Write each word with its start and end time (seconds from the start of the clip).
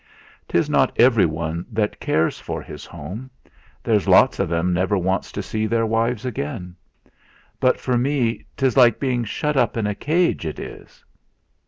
'Tis 0.47 0.67
not 0.67 0.99
everyone 0.99 1.63
that 1.71 1.99
cares 1.99 2.39
for 2.39 2.59
his 2.59 2.85
home 2.85 3.29
there's 3.83 4.07
lots 4.07 4.39
o' 4.39 4.47
them 4.47 4.73
never 4.73 4.97
wants 4.97 5.31
to 5.31 5.43
see 5.43 5.67
their 5.67 5.85
wives 5.85 6.25
again. 6.25 6.75
But 7.59 7.79
for 7.79 7.99
me 7.99 8.47
'tis 8.57 8.75
like 8.75 8.99
being 8.99 9.23
shut 9.23 9.55
up 9.55 9.77
in 9.77 9.85
a 9.85 9.93
cage, 9.93 10.43
it 10.43 10.57
is!" 10.57 11.05